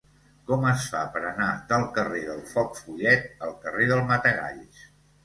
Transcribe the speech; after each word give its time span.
Com 0.51 0.63
es 0.69 0.85
fa 0.93 1.01
per 1.17 1.19
anar 1.31 1.49
del 1.71 1.85
carrer 1.97 2.21
del 2.29 2.41
Foc 2.53 2.79
Follet 2.79 3.45
al 3.49 3.53
carrer 3.67 3.87
del 3.93 4.03
Matagalls? 4.09 4.81